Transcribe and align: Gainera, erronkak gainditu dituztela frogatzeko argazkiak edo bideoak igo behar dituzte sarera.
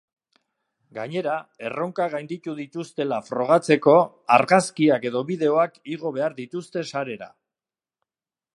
Gainera, 0.97 1.33
erronkak 1.67 2.13
gainditu 2.15 2.55
dituztela 2.61 3.19
frogatzeko 3.27 3.95
argazkiak 4.39 5.05
edo 5.11 5.21
bideoak 5.31 5.79
igo 5.97 6.13
behar 6.17 6.37
dituzte 6.41 6.87
sarera. 6.95 7.29